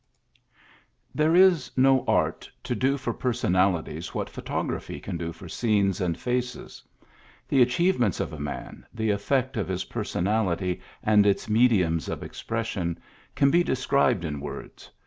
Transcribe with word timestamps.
There 1.13 1.35
is 1.35 1.69
no 1.77 2.03
art 2.07 2.49
to 2.63 2.73
do 2.73 2.97
for 2.97 3.13
personalities 3.13 4.09
wliat 4.09 4.29
photography 4.29 4.99
can 4.99 5.15
do 5.15 5.31
for 5.31 5.47
scenes 5.47 6.01
and 6.01 6.19
faces. 6.19 6.81
The 7.47 7.61
achievements 7.61 8.19
of 8.19 8.33
a 8.33 8.39
man, 8.39 8.83
the 8.91 9.11
effect 9.11 9.57
of 9.57 9.67
his 9.67 9.83
personality 9.85 10.81
and 11.03 11.27
its 11.27 11.47
mediums 11.47 12.09
of 12.09 12.23
expression, 12.23 12.97
can 13.35 13.51
be 13.51 13.63
described 13.63 14.25
in 14.25 14.39
words. 14.39 14.89